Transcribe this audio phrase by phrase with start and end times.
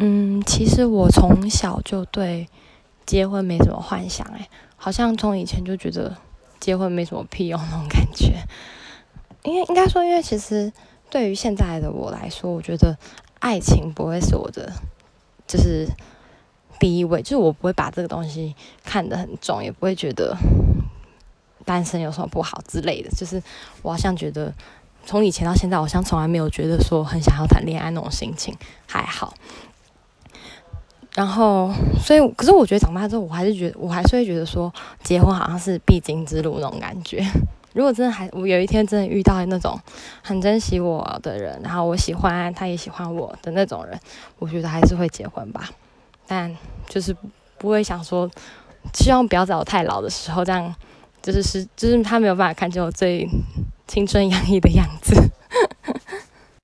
[0.00, 2.48] 嗯，其实我从小就对
[3.04, 6.16] 结婚没什么幻想，诶，好像从以前就觉得
[6.60, 8.44] 结婚没什么屁用那种感觉。
[9.42, 10.72] 因为应该说，因为其实
[11.10, 12.96] 对于现在的我来说，我觉得
[13.40, 14.72] 爱情不会是我的，
[15.48, 15.88] 就是
[16.78, 18.54] 第一位，就是我不会把这个东西
[18.84, 20.36] 看得很重，也不会觉得
[21.64, 23.10] 单身有什么不好之类的。
[23.10, 23.42] 就是
[23.82, 24.54] 我好像觉得，
[25.04, 28.56] 从以前到现在，好像从来没有觉得说很想要谈恋爱那种心情，
[28.86, 29.34] 还好。
[31.18, 31.68] 然后，
[32.00, 37.20] 所以，可是我觉得长大之后，我还是觉得，我还是会觉得说，结婚好像是必经之路那种感觉。
[37.74, 39.76] 如果真的还，我有一天真的遇到那种
[40.22, 43.98] 很珍惜我的人，然后我喜欢他也喜欢我的那种人，
[44.38, 45.68] 我觉得还是会结婚吧。
[46.28, 46.56] 但
[46.88, 47.12] 就是
[47.58, 48.30] 不会想说，
[48.94, 50.72] 希望不要在我太老的时候，这样
[51.20, 53.28] 就是是，就是他没有办法看见我最
[53.88, 55.20] 青春洋溢的样子。